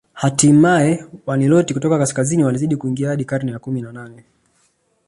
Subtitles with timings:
[0.13, 4.23] Hatimae Waniloti kutoka kaskazini walizidi kuingia hadi karne ya kumi na nane